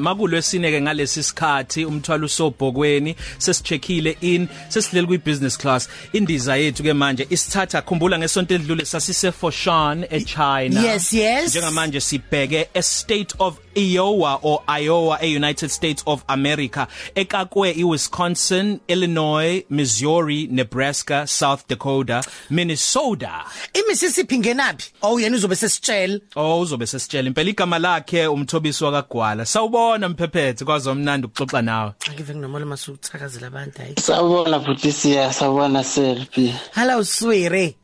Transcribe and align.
makulwesine 0.00 0.70
ke 0.70 0.80
ngalesi 0.80 1.22
sikhathi 1.22 1.84
umthwalo 1.84 2.26
usobhokweni 2.26 3.16
sesicheckile 3.38 4.16
in 4.20 4.48
sesilele 4.68 5.06
kwi 5.06 5.18
business 5.18 5.58
class. 5.58 5.88
Indiza 6.12 6.56
yethu 6.56 6.82
ke 6.82 6.92
manje 6.92 7.26
isithatha 7.30 7.82
khumbula 7.82 8.18
ngesonto 8.18 8.54
edlule 8.54 8.84
sasise 8.84 9.32
Foshan 9.32 10.04
eChina. 10.10 10.82
Yes, 10.82 11.12
yes. 11.12 11.50
njengamanje 11.54 12.00
sibheke 12.00 12.68
a 12.74 12.82
state 12.82 13.34
of 13.38 13.58
Iowa 13.76 14.38
or 14.42 14.62
Iowa 14.68 15.18
e 15.22 15.36
United 15.36 15.70
States 15.70 16.02
of 16.06 16.24
America 16.28 16.86
ekakwe 17.14 17.72
iWisconsin 17.72 18.80
Illinois 18.88 19.64
Missouri 19.70 20.48
Nebraska 20.50 21.26
South 21.26 21.66
Dakota 21.68 22.22
Minnesota. 22.50 23.44
iMississippi 23.74 24.38
ngenapi 24.38 24.84
oh 25.02 25.20
yena 25.20 25.36
uzobe 25.36 25.56
sesitshela 25.56 26.20
Oh 26.36 26.60
uzobe 26.60 26.86
sesitshela 26.86 27.28
impela 27.28 27.50
igama 27.50 27.78
lakhe 27.78 28.26
umthobisi 28.26 28.84
wakagwala 28.84 29.46
sawubona. 29.46 29.83
Mphephethe 30.08 30.64
kwazomnandi 30.64 31.26
ukuxoxa 31.26 31.62
nawe. 31.62 31.92
Angive 32.10 32.34
nginomola 32.34 32.66
masukuthakazela 32.66 33.46
abantu 33.46 33.78
hayi. 33.78 33.94
Sawubona 34.00 34.60
futhi 34.60 34.92
siya 34.92 35.32
sawubona 35.32 35.84
selfie. 35.84 36.54
hello 36.74 37.04
swere 37.04 37.76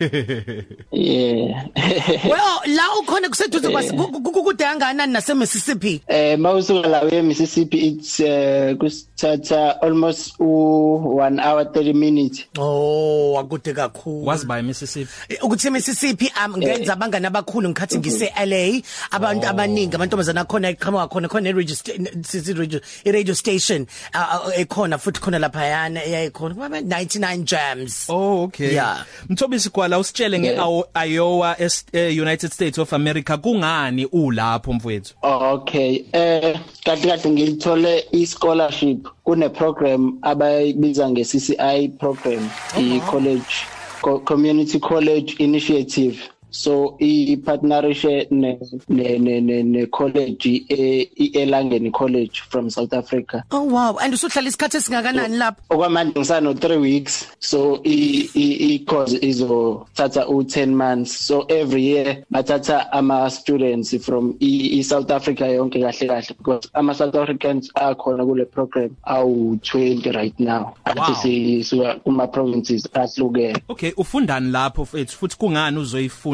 Yeah. 0.92 1.64
well 2.30 2.60
la 2.66 2.82
ukhona 3.00 3.28
kuseduze 3.28 3.68
kwakukude 3.68 4.64
kangakanani 4.64 5.12
nase 5.12 5.34
Mississippi 5.34 6.00
Eh 6.08 6.38
mawusuka 6.38 6.88
la 6.88 7.00
we 7.02 7.22
Mississippi 7.22 7.76
it's 7.88 8.20
uh, 8.20 8.74
kusithatha 8.78 9.82
almost 9.82 10.34
u 10.40 10.44
1 10.44 11.40
hour 11.40 11.64
30 11.64 11.92
minutes. 11.94 12.44
oh 12.58 13.38
akude 13.38 13.72
kakhulu. 13.74 14.26
Wazi 14.26 14.46
by 14.46 14.62
Mississippi. 14.62 15.10
Eh, 15.28 15.38
ukuthi 15.44 15.70
Mississippi 15.70 16.30
am 16.34 16.56
ngenza 16.56 16.92
abangani 16.92 17.26
abakhulu 17.26 17.68
ngikhathi 17.68 17.98
ngise 17.98 18.32
LA 18.46 18.80
abantu 19.10 19.46
abaningi 19.48 19.96
amantombazana 19.96 20.44
khona 20.44 20.70
iqhamuka 20.70 21.08
khona 21.08 21.28
khona 21.28 21.48
i-radio 21.48 21.74
sta- 21.74 22.58
radio 22.58 22.80
i-radio 23.04 23.34
station 23.34 23.86
uh, 24.14 24.46
uh, 24.46 24.58
ekhona 24.58 24.98
futhi 24.98 25.20
khona 25.20 25.38
lapha 25.38 25.64
yana 25.64 26.04
eyayikhona 26.04 26.54
kuma 26.54 26.68
99 26.80 27.44
jams. 27.44 28.06
Oh 28.08 28.42
okay. 28.42 28.74
Yeah. 28.74 29.04
Mthobisi 29.28 29.70
kwala 29.88 29.98
usitshele 29.98 30.38
nge 30.38 30.48
Yeah. 30.48 30.84
Iowa 31.08 31.56
es- 31.60 31.84
eh, 31.92 32.18
United 32.22 32.52
States 32.52 32.78
of 32.78 32.92
America 32.92 33.36
kungani 33.42 34.06
ulapho 34.06 34.72
mfowethu? 34.72 35.14
Okay. 35.22 36.04
Eh 36.12 36.58
kahle 36.84 37.06
kahle 37.08 37.30
ngilithole 37.30 38.04
i 38.12 38.26
scholarship 38.26 39.08
kune 39.24 39.48
program 39.48 40.18
abayibiza 40.22 41.10
nge 41.10 41.24
CCI 41.24 41.88
program 41.88 42.50
i 42.78 43.00
college 43.00 43.54
Co 44.00 44.18
community 44.20 44.78
college 44.78 45.34
initiative. 45.38 46.18
So 46.50 46.96
i 47.00 47.36
partnership 47.44 48.30
ne 48.30 48.58
ne 48.88 49.18
ne 49.18 49.40
ne, 49.40 49.62
ne 49.62 49.86
college 49.86 50.64
e 50.68 51.10
eLangeni 51.34 51.92
College 51.92 52.40
from 52.40 52.70
South 52.70 52.92
Africa. 52.92 53.44
oh 53.50 53.62
wow. 53.62 53.98
And 54.00 54.14
usuhlala 54.14 54.48
isikhathi 54.48 54.76
esingakanani 54.76 55.36
lapho? 55.36 55.60
okwamanje 55.70 56.18
ngisano 56.18 56.52
3 56.52 56.80
weeks. 56.80 57.26
So 57.38 57.80
i 57.84 58.28
i 58.34 58.74
i 58.74 58.78
course 58.86 59.12
izothatha 59.22 60.26
u 60.28 60.42
10 60.42 60.66
months. 60.74 61.12
So 61.26 61.42
every 61.48 61.82
year 61.82 62.24
bathatha 62.30 62.92
ama 62.92 63.30
students 63.30 63.94
from 64.04 64.36
i, 64.40 64.78
i 64.78 64.82
South 64.82 65.10
Africa 65.10 65.42
yonke 65.44 65.80
kahle 65.80 66.06
kahle 66.08 66.34
because 66.38 66.70
ama 66.74 66.94
South 66.94 67.14
Africans 67.14 67.70
akhona 67.74 68.24
kule 68.24 68.44
program 68.44 68.96
awu 69.06 69.54
20 69.56 70.12
right 70.12 70.40
now. 70.40 70.74
Wow. 70.96 71.04
athi 71.04 71.64
sisuka 71.64 71.94
kuma 72.04 72.26
provinces 72.26 72.88
ahlukene. 72.94 73.62
Okay, 73.68 73.92
ufundani 73.96 74.50
lapho 74.50 74.82
mfethu 74.82 75.18
futhi 75.18 75.36
kungani 75.36 75.78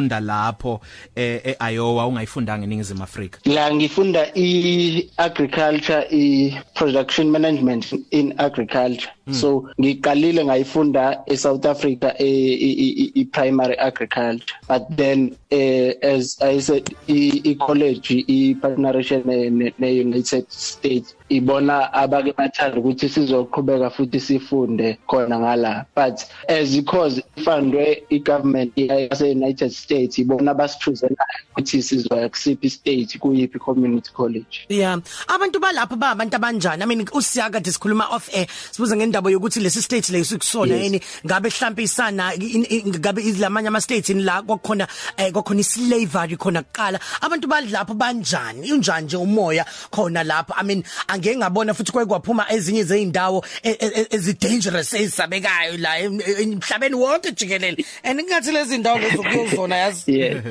uzoyifunda 0.04 0.20
lapho 0.20 0.80
eh 1.16 1.56
eIowa 1.60 2.06
ungayifundanga 2.06 2.64
eningizimu 2.64 3.02
Afrika? 3.02 3.38
la 3.44 3.74
ngifunda 3.74 4.26
i 4.34 5.10
agriculture 5.16 6.06
i 6.10 6.54
production 6.74 7.30
management 7.30 7.92
in 8.10 8.34
agriculture 8.38 9.12
mm. 9.26 9.34
so 9.34 9.68
ngiqalile 9.80 10.44
ngayifunda 10.44 11.22
e 11.26 11.36
South 11.36 11.66
Africa 11.66 12.14
e, 12.18 12.26
e, 12.26 13.12
e 13.14 13.24
primary 13.24 13.76
agriculture 13.78 14.54
but 14.68 14.82
then 14.96 15.36
eh, 15.50 15.94
as 16.02 16.42
i 16.42 16.60
said 16.60 16.96
i, 17.08 17.40
i 17.44 17.54
college 17.54 18.24
i 18.28 18.54
partnership 18.54 19.24
ne, 19.26 19.50
ne, 19.50 19.74
ne 19.78 20.00
United 20.00 20.44
States 20.50 21.16
ibona 21.28 21.92
abake 21.92 22.32
bathanda 22.36 22.78
ukuthi 22.80 23.08
sizoqhubeka 23.08 23.90
futhi 23.90 24.20
sifunde 24.20 24.98
khona 25.08 25.38
ngala. 25.38 25.86
But 25.94 26.24
as 26.48 26.76
because 26.76 27.20
ifundwe 27.36 28.02
igovernment 28.10 28.72
yase 28.76 29.30
United 29.30 29.72
States 29.72 30.18
ibona 30.18 30.54
basithuzelayo 30.54 31.16
ukuthi 31.52 31.82
sizoya 31.82 32.28
kusiphi 32.28 32.70
state 32.70 33.18
kuyiphi 33.18 33.58
community 33.58 34.10
college. 34.12 34.66
Yeah. 34.68 34.98
Abantu 35.28 35.60
balapho 35.60 35.96
ba 35.98 36.10
abantu 36.14 36.36
abanjani? 36.36 36.82
I 36.82 36.86
mean 36.86 37.04
usiyaka 37.06 37.52
kade 37.60 37.72
sikhuluma 37.72 38.10
off 38.10 38.28
air 38.34 38.46
sibuza 38.70 38.96
ngendaba 38.96 39.30
yokuthi 39.30 39.60
lesi 39.60 39.82
state 39.82 40.10
leso 40.12 40.36
kusona 40.38 40.74
Yes. 40.74 40.82
yini? 40.84 41.00
Ngabe 41.26 41.48
mhlambe 41.48 41.82
isana 41.82 42.34
in- 42.34 42.64
in- 42.64 42.94
ngabe 42.98 43.22
ilamanye 43.22 43.68
ama 43.68 43.80
states 43.80 44.10
in 44.10 44.24
la 44.24 44.42
kwakhona 44.42 44.86
eh 45.16 45.32
kwakhona 45.32 45.60
islavery 45.60 46.36
khona 46.36 46.62
kuqala? 46.62 47.00
Abantu 47.22 47.48
balapho 47.48 47.94
banjani? 47.94 48.72
Unjani 48.72 49.06
nje 49.06 49.16
umoya 49.16 49.64
khona 49.90 50.22
lapho? 50.24 50.52
I 50.56 50.62
mean 50.62 50.84
angeke 51.14 51.36
ngabona 51.36 51.74
futhi 51.74 51.92
kwekwaphuma 51.92 52.46
ezinye 52.52 52.84
zeindawo 52.84 53.44
e- 53.62 53.70
e- 53.70 53.92
e- 54.00 54.06
ezi 54.10 54.32
dangerous 54.34 54.94
ezisabekayo 54.94 55.76
la 55.78 55.98
em- 55.98 56.20
emhlabeni 56.40 56.94
wonke 56.94 57.32
jikelele. 57.32 57.84
And 58.04 58.20
ngathi 58.20 58.52
lezi 58.52 58.78
ndawo 58.78 58.98
lezo 58.98 59.22
kuyozona 59.22 59.76
yazi? 59.76 60.04
Yeah 60.18 60.42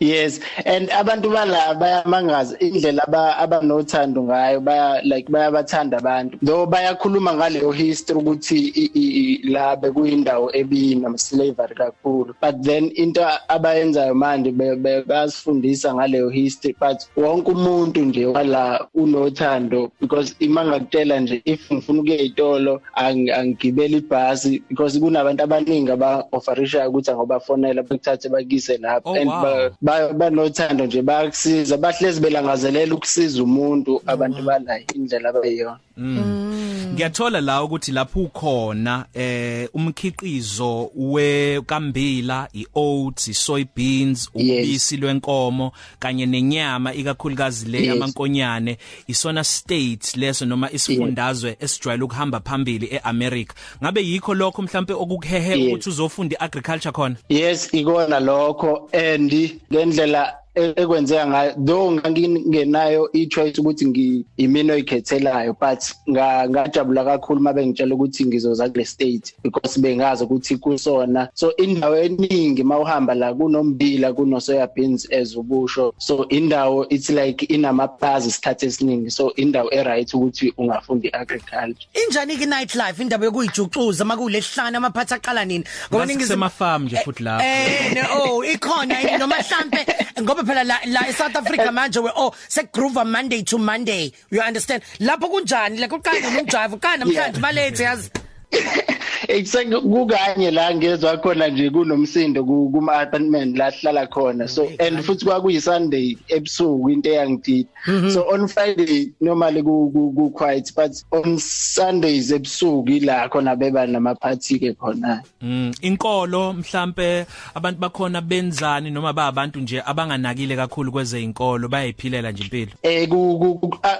yes. 0.00 0.40
And 0.64 0.88
abantu 0.90 1.30
bala 1.30 1.74
bayamangaza 1.74 2.58
indlela 2.58 3.02
aba 3.08 3.36
abanothando 3.38 4.22
ngayo 4.22 4.60
baya 4.60 5.00
like 5.02 5.28
bayabathanda 5.30 5.98
abantu. 5.98 6.38
Though 6.42 6.66
bayakhuluma 6.66 7.34
ngaleyo 7.34 7.72
history 7.72 8.18
ukuthi 8.20 8.58
i- 8.74 8.90
i- 8.94 9.14
i- 9.20 9.50
la 9.50 9.76
bekuyindawo 9.76 10.50
ebina 10.56 11.18
slavery 11.18 11.74
kakhulu. 11.74 12.34
But 12.40 12.62
then 12.62 12.90
into 12.94 13.20
abayenzayo 13.48 14.14
manje 14.14 14.50
be- 14.52 14.76
be- 14.76 15.02
bayasifundisa 15.02 15.94
ngaleyo 15.94 16.28
history. 16.30 16.76
But 16.80 16.98
wonke 17.16 17.50
umuntu 17.50 18.00
nje 18.04 18.26
wala 18.26 18.86
unothando 18.94 19.90
because 20.02 20.34
imangakutela 20.40 21.20
nje 21.20 21.42
if 21.44 21.72
ngifuna 21.72 22.00
ukuya 22.00 22.18
ezitolo 22.20 22.82
ang- 22.96 23.30
angigibela 23.38 23.96
ibhasi 23.96 24.62
because 24.68 24.98
kunabantu 24.98 25.42
abaningi 25.44 25.90
aba 25.92 26.24
offerisha 26.32 26.88
ukuthi 26.88 27.10
angobafonela 27.10 27.82
bekuthathe 27.82 28.28
bakise 28.28 28.76
lapho 28.78 29.10
Oh, 29.10 29.14
and 29.14 29.30
wow. 29.30 29.42
ba- 29.42 29.70
ba- 29.82 30.12
banothando 30.12 30.86
nje 30.86 31.02
bayakusiza 31.02 31.76
bahlezi 31.76 32.20
belangazelela 32.20 32.94
ukusiza 32.94 33.42
umuntu 33.42 34.02
abantu 34.06 34.42
bala 34.42 34.80
indlela 34.94 35.28
abayiyona 35.28 35.78
Ngiyathola 35.98 37.40
la 37.40 37.62
ukuthi 37.64 37.92
lapho 37.92 38.20
ukhona 38.20 39.06
eh 39.14 39.68
umkhiqizo 39.74 40.90
wekambila 40.94 42.48
ioats 42.52 43.28
isoybeans 43.28 44.30
ubisi 44.34 44.96
lwenkomo 44.96 45.72
kanye 45.98 46.26
nenyama 46.26 46.94
ikakhulukazi 46.94 47.68
le 47.68 47.86
yamankonyane 47.86 48.78
isona 49.06 49.44
state 49.44 50.16
leso 50.16 50.46
noma 50.46 50.72
isifundazwe 50.72 51.56
esijwayele 51.60 52.04
ukuhamba 52.04 52.40
phambili 52.40 52.88
eAmerica. 52.92 53.54
Ngabe 53.82 54.02
yikho 54.04 54.34
lokho 54.34 54.62
mhlambe 54.62 54.92
okukuhehe 54.92 55.66
ukuthi 55.66 55.88
uzofunda 55.88 56.36
iagriculture 56.40 56.92
khona? 56.92 57.16
Yes 57.28 57.74
ikona 57.74 58.20
lokho 58.20 58.88
and 58.92 59.32
ngendlela 59.72 60.28
e- 60.28 60.41
ekwenzeka 60.54 61.26
ngayo 61.26 61.52
though 61.66 61.92
ngangingenayo 61.92 63.08
i-choice 63.12 63.60
ukuthi 63.60 63.86
ngi 63.86 64.24
imino 64.36 64.74
oyikhethelayo 64.74 65.56
but 65.60 65.80
nga- 66.10 66.48
ngajabula 66.48 67.04
kakhulu 67.04 67.40
mabe 67.40 67.66
ngitshela 67.66 67.94
ukuthi 67.94 68.24
ngizoza 68.26 68.68
kule 68.68 68.84
state 68.84 69.34
because 69.42 69.80
bengazi 69.80 70.24
ukuthi 70.24 70.56
kusona. 70.56 71.28
So 71.34 71.56
indawo 71.56 71.96
eningi 71.96 72.62
mawuhamba 72.64 73.14
la 73.14 73.34
kunombila 73.34 74.12
kunosoya 74.12 74.66
beans 74.74 75.08
as 75.12 75.34
ubusho. 75.36 75.94
So 75.98 76.26
indawo 76.28 76.86
it's 76.90 77.10
like 77.10 77.46
inamaplaza 77.46 78.28
isikhathi 78.28 78.66
esiningi. 78.66 79.10
So 79.10 79.32
indawo 79.36 79.70
eright 79.74 80.14
ukuthi 80.14 80.52
ungafunda 80.58 81.08
i-agriculture 81.08 81.86
injani 82.06 82.36
ke 82.36 82.46
night 82.46 82.74
life 82.74 83.02
indaba 83.02 83.24
yokuyijuxuza 83.24 84.04
makulehlana 84.04 84.78
amaphatha 84.78 85.14
aqala 85.16 85.44
nini? 85.44 85.64
Ngathi 85.94 86.16
kusema-farm 86.16 86.84
nje 86.84 86.96
futhi 86.96 87.22
lapho. 87.22 87.44
eh 87.44 87.94
ne- 87.94 88.02
oh 88.16 88.44
ikhona 88.44 89.00
yini? 89.00 89.18
Noma 89.18 89.36
mhlambe 89.36 89.86
ngoba 90.22 90.41
phela 90.44 90.64
la, 90.64 90.78
la 90.86 91.00
eSouth 91.08 91.36
Africa 91.36 91.70
manje 91.72 92.02
we 92.02 92.10
oh 92.16 92.32
sekugroove 92.48 93.04
Monday 93.06 93.42
to 93.42 93.58
Monday. 93.58 94.12
You 94.30 94.40
understand? 94.40 94.82
Lapho 95.00 95.28
kunjani? 95.30 95.78
La 95.80 95.88
kuqala 95.88 96.20
nomjive 96.20 96.80
kana 96.80 97.04
namhlanje 97.04 97.40
balethe 97.40 97.82
yazi. 97.84 98.10
Eksekukanye 99.32 100.50
la 100.50 100.74
ngezwe 100.74 101.16
khona 101.16 101.48
nje 101.48 101.70
kunomsindo 101.70 102.44
kuma 102.44 102.92
apartment 102.92 103.56
la 103.56 103.70
hlala 103.70 104.06
khona. 104.06 104.48
So 104.48 104.68
and 104.78 104.98
futhi 104.98 105.24
kwakuyi 105.24 105.60
Sunday 105.60 106.16
ebusuku 106.28 106.90
into 106.90 107.10
eyangidida 107.10 107.68
so 108.10 108.28
on 108.28 108.46
Friday 108.48 109.12
normally 109.20 109.62
ku 109.62 110.32
quiet 110.34 110.70
but 110.76 110.92
on 111.12 111.38
Sundays 111.38 112.30
ebusuku 112.30 112.90
ila 112.90 113.28
khona 113.28 113.56
beba 113.56 113.86
nama 113.86 114.14
party 114.14 114.58
ke 114.58 114.76
khona. 114.78 115.22
Mm 115.40 115.72
inkolo 115.82 116.52
mhlambe 116.52 117.26
abantu 117.54 117.80
bakhona 117.80 118.20
benzani 118.20 118.90
noma 118.90 119.12
ba 119.12 119.26
abantu 119.26 119.60
nje 119.60 119.82
abanganakile 119.86 120.56
kakhulu 120.56 120.92
kweze 120.92 121.22
inkolo 121.22 121.68
bayiphilela 121.68 122.32
nje 122.32 122.42
impilo? 122.42 122.72
Eh 122.82 123.08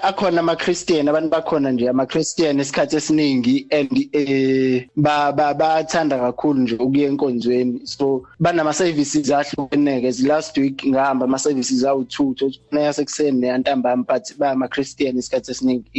akhona 0.03 0.39
ama 0.39 0.55
Christian 0.55 1.07
abantu 1.07 1.29
bakhona 1.29 1.71
nje 1.71 1.89
ama 1.89 2.05
Christian 2.05 2.59
esikhathi 2.59 2.95
esiningi 2.95 3.67
and 3.71 4.09
eh 4.13 4.85
ba 4.95 5.22
bathanda 5.31 6.19
kakhulu 6.19 6.59
nje 6.59 6.75
ukuya 6.75 7.07
enkonzweni. 7.07 7.81
So 7.83 8.23
banama 8.39 8.73
services 8.73 9.31
ahlukeneke 9.31 10.27
last 10.27 10.57
week 10.57 10.85
ngihamba 10.85 11.25
ama 11.25 11.39
services 11.39 11.83
awu2 11.83 12.53
neyasekuseni 12.71 13.39
neyantambama 13.39 14.03
but 14.03 14.37
ba 14.37 14.51
ama 14.51 14.67
Christian 14.67 15.17
isikhathi 15.17 15.51
esiningi 15.51 15.89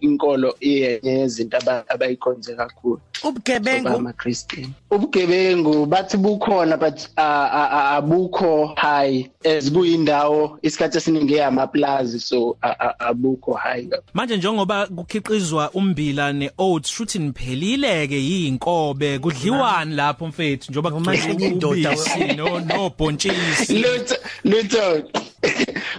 inkolo 0.00 0.56
iyezinto 0.60 1.58
abayikhonze 1.88 2.54
kakhulu. 2.54 3.00
Ubugebengu? 3.24 3.88
Ama 3.88 4.12
Christian 4.12 4.72
ubugebengu 4.90 5.86
bathi 5.86 6.16
bukhona 6.16 6.76
but 6.76 7.08
abukho 7.16 8.66
high. 8.76 9.30
As 9.44 9.70
kuyindawo 9.72 10.58
isikhathi 10.62 10.98
esiningi 10.98 11.34
eyama 11.34 11.66
plaza 11.66 12.18
so 12.18 12.56
abukho 12.98 13.52
high. 13.52 13.88
Manje 14.14 14.36
njengoba 14.36 14.86
kukhiqizwa 14.86 15.70
umbila 15.70 16.32
neoats 16.32 16.90
shuthi 16.90 17.18
niphelile 17.18 18.08
ke 18.08 18.18
yinkobe 18.64 19.18
kudliwani 19.18 19.94
lapho 19.94 20.26
mfethu 20.26 20.72
njoba 20.72 20.90
kugcwele 20.90 21.46
indoda 21.46 21.96
no 22.36 22.60
no 22.60 22.90
bontshisi 22.98 23.74
lutho 23.74 24.16
lutho 24.44 25.02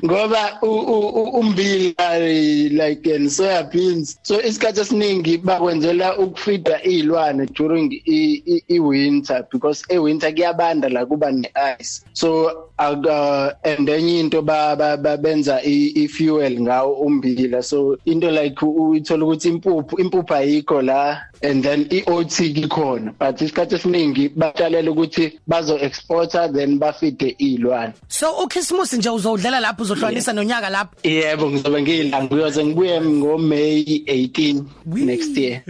ngoba 0.05 0.61
umbila 0.61 2.19
like 2.19 3.07
and 3.07 3.29
soya 3.29 3.63
beans. 3.63 4.19
So 4.23 4.41
isikhathi 4.41 4.81
esiningi 4.81 5.37
bakwenzela 5.37 6.17
ukufida 6.17 6.83
izilwane 6.83 7.45
during 7.53 7.91
i 8.07 8.79
winter 8.79 9.45
because 9.51 9.83
e 9.89 9.97
winter 9.97 10.33
kuyabanda 10.33 10.89
la 10.89 11.05
kuba 11.05 11.31
ne 11.31 11.49
ice 11.79 12.01
so 12.13 12.69
uh, 12.79 13.51
and 13.63 13.89
enye 13.89 14.19
into 14.19 14.41
ba 14.41 14.75
benza 15.17 15.61
i 15.63 16.07
fuel 16.07 16.61
ngawo 16.61 16.93
umbila 16.93 17.63
so 17.63 17.97
into 18.05 18.31
like 18.31 18.65
uthola 18.65 19.25
ukuthi 19.25 19.49
impuphu 19.49 20.01
impuphu 20.01 20.33
ayikho 20.33 20.81
la. 20.81 21.21
And 21.41 21.63
then 21.63 21.85
iOT 21.89 22.39
ikhona 22.39 23.13
but 23.19 23.41
isikhathi 23.41 23.75
esiningi 23.75 24.29
batshalela 24.29 24.91
ukuthi 24.91 25.39
bazo 25.47 25.77
exporter 25.79 26.53
then 26.53 26.79
bafide 26.79 27.35
izilwane 27.39 27.93
so 28.07 28.43
uChristmas 28.43 28.93
nje 28.93 29.09
uzodlala 29.09 29.59
lapho 29.59 29.83
uzohlanganisa 29.83 30.33
nonyaka 30.33 30.69
lapho? 30.69 30.95
Yebo 31.03 31.51
ngizobe 31.51 31.81
ngilanga 31.81 32.35
uyoze 32.35 32.65
ngibuye 32.65 33.01
ngo 33.01 33.37
May 33.37 33.83
18 33.83 34.63
next 34.85 35.37
year. 35.37 35.61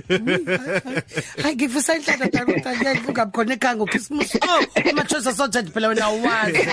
Hayi 1.43 1.55
ngifisa 1.55 1.95
inhlanda 1.95 2.25
dakuta 2.25 2.75
ngiyavuka 2.75 3.25
khona 3.25 3.53
ekhaya 3.53 3.75
ngoChristmas 3.75 4.35
oh 4.35 4.89
amachoice 4.89 5.33
sausage 5.33 5.69
phela 5.71 5.87
wena 5.87 6.09
uwazi 6.09 6.67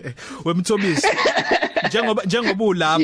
wemthobisi 0.44 1.08
njengoba 1.86 2.22
njengoba 2.24 2.64
ulapho 2.64 3.02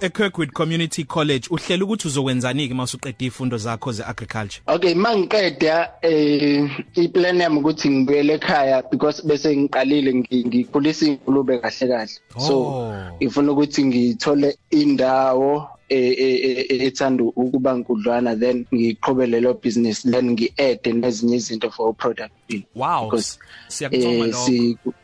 eKirkwood 0.00 0.52
Community 0.52 1.04
College 1.04 1.48
uhlela 1.50 1.84
ukuthi 1.84 2.08
uzokwenzani 2.08 2.68
ke 2.68 2.74
masuqeda 2.74 3.16
izifundo 3.18 3.58
zakho 3.58 3.92
zeagriculture? 3.92 4.62
Okay 4.66 4.94
mangiqeda 4.94 5.90
eh 6.02 6.70
iplan 6.94 7.40
yami 7.40 7.58
ukuthi 7.58 7.90
ngibuyele 7.90 8.34
ekhaya 8.34 8.82
because 8.90 9.22
bese 9.26 9.56
ngiqalile 9.56 10.14
ngikhulisa 10.14 11.06
ingulube 11.06 11.58
kahle 11.58 11.88
kahle. 11.88 12.18
So 12.38 12.92
ngifuna 13.22 13.52
ukuthi 13.52 13.84
ngithole 13.84 14.56
indawo 14.70 15.68
ethanda 15.88 17.24
ukuba 17.24 17.74
nkudlwana 17.74 18.36
then 18.36 18.66
ngiqhubele 18.74 19.40
lo 19.40 19.54
business 19.54 20.02
then 20.02 20.30
ngi-add 20.30 20.86
nezinye 20.86 21.36
izinto 21.36 21.70
for 21.70 21.94
product 21.94 22.32
wow 22.74 23.04
because 23.04 23.38
siyakuthoma 23.68 24.26
lokho. 24.26 24.76
kuno 24.82 24.94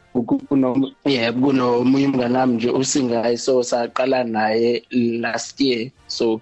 yebo 1.04 1.46
kunomunye 1.46 2.06
umngane 2.06 2.38
wami 2.38 2.54
nje 2.54 2.70
usingayi 2.70 3.38
so 3.38 3.62
saqala 3.62 4.24
naye 4.24 4.82
last 5.20 5.60
year 5.60 5.90
so 6.06 6.40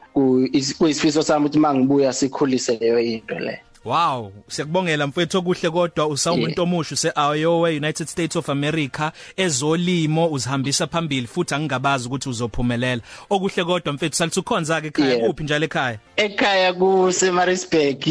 kuyisifiso 0.78 1.22
sami 1.22 1.46
ukuthi 1.46 1.58
mangibuya 1.58 2.12
sikhulise 2.12 2.78
leyo 2.80 3.00
into 3.00 3.38
le 3.38 3.60
Wow, 3.84 4.32
siyakubongela 4.48 5.06
mfethu 5.06 5.38
okuhle 5.38 5.70
kodwa 5.70 6.06
usawumuntu 6.06 6.62
omusha 6.62 6.94
use 6.94 7.12
Iowa 7.16 7.68
United 7.68 8.08
States 8.08 8.36
of 8.36 8.48
America 8.48 9.12
ezolimo 9.36 10.30
uzihambisa 10.30 10.86
phambili 10.86 11.26
futhi 11.26 11.54
angingabazi 11.54 12.06
ukuthi 12.06 12.28
uzophumelela. 12.28 13.02
Okuhle 13.30 13.64
kodwa 13.64 13.92
mfethu 13.92 14.16
salithi 14.16 14.40
ukhonza 14.40 14.80
ke 14.80 14.86
ekhaya 14.86 15.26
kuphi 15.26 15.44
njalo 15.44 15.64
ekhaya? 15.64 15.98
Ekhaya 16.16 16.72
ku 16.72 17.12
Semarisburg 17.12 18.08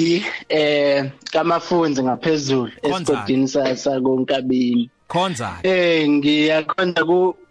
eh 0.50 1.12
kamafunzi 1.32 2.04
ngaphezulu 2.04 2.72
esigodini 2.84 3.48
sasa 3.48 4.02
konkabini. 4.02 4.90
Khonza. 5.08 5.60
Eh 5.64 6.04
ngiyakhonza 6.08 7.02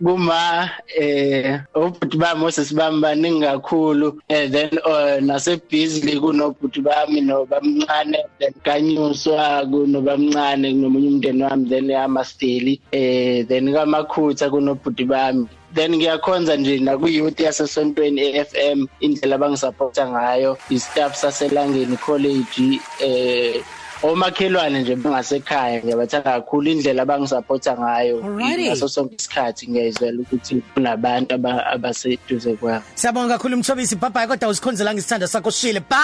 kuma 0.05 0.71
eh 0.93 1.61
ubhuti 1.75 2.17
bami 2.19 2.41
Moses 2.41 2.73
bambaningi 2.75 3.41
kakhulu 3.49 4.21
eh 4.29 4.47
then 4.51 4.71
uh, 4.85 5.17
nase 5.25 5.57
busy 5.71 6.21
kunobhuti 6.21 6.85
bami 6.85 7.25
no 7.25 7.47
bamncane 7.47 8.21
then 8.39 8.53
kanyuswa 8.63 9.65
kuno 9.73 10.03
bamncane 10.05 10.69
nomunye 10.73 11.09
umndeni 11.09 11.43
wami 11.43 11.69
then 11.69 11.89
yamasteli 11.89 12.81
eh 12.93 13.47
then 13.49 13.73
kamakhutha 13.73 14.51
kunobhuti 14.51 15.05
bami 15.09 15.49
then 15.75 15.97
ngiyakhonza 15.97 16.57
nje 16.57 16.79
na 16.79 16.97
ku 16.99 17.09
youth 17.09 17.41
yasesontweni 17.41 18.21
eFM 18.21 18.87
indlela 19.01 19.37
abangisupporta 19.37 20.09
ngayo 20.09 20.59
istaff 20.69 21.17
saselangeni 21.17 21.97
college 21.97 22.81
eh 23.01 23.65
omakhelwane 24.07 24.81
nje 24.81 24.97
bangasekhaya 24.97 25.83
ngiyabathanda 25.83 26.31
kakhulu 26.33 26.71
indlela 26.71 27.03
abangisupporta 27.03 27.77
ngayo 27.79 28.17
ngaso 28.25 28.89
sonke 28.89 29.15
isikhathi 29.19 29.69
ngiyayizwela 29.69 30.21
ukuthi 30.23 30.63
kunabantu 30.75 31.35
abaseduze 31.75 32.55
kwami. 32.57 32.85
Siyabonga 32.95 33.35
kakhulu 33.35 33.57
Mthobisi. 33.57 33.97
Bye 33.97 34.11
bye 34.11 34.27
kodwa 34.27 34.49
usikhonzela 34.49 34.95
ngisithanda 34.95 35.29
sakho 35.29 35.51
shile 35.51 35.81
bye! 35.81 35.97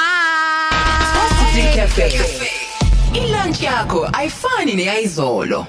Positive 1.15 1.73
Cafe. 1.77 2.63
Ilunch 3.15 3.63
yakho 3.63 4.09
ayifani 4.13 4.75
neyizolo 4.75 5.67